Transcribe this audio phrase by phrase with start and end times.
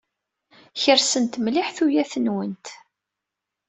[0.81, 2.65] Kersent mliḥ tuyat-nwent.